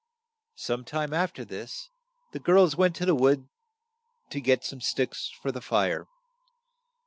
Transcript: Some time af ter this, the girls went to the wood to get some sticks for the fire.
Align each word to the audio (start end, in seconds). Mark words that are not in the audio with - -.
Some 0.55 0.83
time 0.83 1.13
af 1.13 1.31
ter 1.31 1.45
this, 1.45 1.91
the 2.31 2.39
girls 2.39 2.75
went 2.75 2.95
to 2.95 3.05
the 3.05 3.13
wood 3.13 3.47
to 4.31 4.41
get 4.41 4.65
some 4.65 4.81
sticks 4.81 5.29
for 5.43 5.51
the 5.51 5.61
fire. 5.61 6.07